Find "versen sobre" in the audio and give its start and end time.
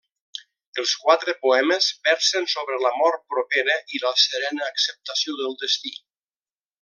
2.09-2.79